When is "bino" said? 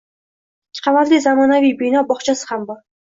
1.83-2.03